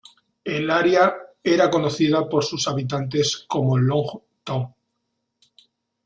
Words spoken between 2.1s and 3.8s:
por sus habitantes como